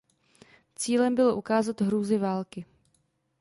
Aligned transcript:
Cílem 0.75 1.15
bylo 1.15 1.35
ukázat 1.35 1.81
hrůzy 1.81 2.17
války. 2.17 2.65